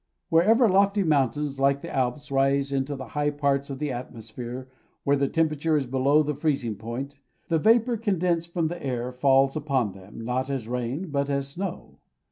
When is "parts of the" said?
3.29-3.91